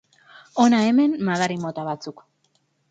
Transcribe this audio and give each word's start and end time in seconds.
Hona 0.63 0.79
hemen 0.87 1.13
madari 1.31 1.61
mota 1.67 1.87
batzuk. 1.93 2.27